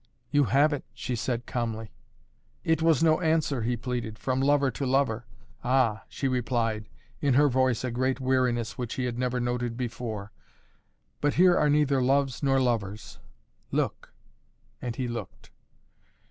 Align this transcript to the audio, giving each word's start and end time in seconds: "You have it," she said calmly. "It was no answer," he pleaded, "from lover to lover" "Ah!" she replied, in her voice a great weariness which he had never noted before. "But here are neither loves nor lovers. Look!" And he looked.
"You 0.31 0.45
have 0.45 0.73
it," 0.73 0.83
she 0.95 1.15
said 1.15 1.45
calmly. 1.45 1.91
"It 2.63 2.81
was 2.81 3.03
no 3.03 3.19
answer," 3.21 3.61
he 3.61 3.77
pleaded, 3.77 4.17
"from 4.17 4.41
lover 4.41 4.71
to 4.71 4.85
lover" 4.87 5.27
"Ah!" 5.63 6.05
she 6.09 6.27
replied, 6.27 6.89
in 7.21 7.35
her 7.35 7.47
voice 7.47 7.83
a 7.83 7.91
great 7.91 8.19
weariness 8.19 8.79
which 8.79 8.95
he 8.95 9.05
had 9.05 9.19
never 9.19 9.39
noted 9.39 9.77
before. 9.77 10.31
"But 11.21 11.35
here 11.35 11.55
are 11.55 11.69
neither 11.69 12.01
loves 12.01 12.41
nor 12.41 12.59
lovers. 12.59 13.19
Look!" 13.69 14.11
And 14.81 14.95
he 14.95 15.07
looked. 15.07 15.51